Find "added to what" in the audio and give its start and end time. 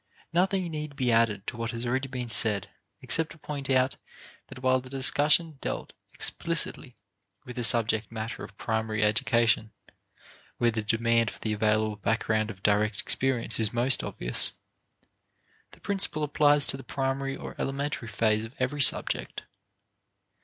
1.11-1.69